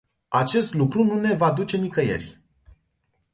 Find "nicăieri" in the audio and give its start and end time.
1.77-2.41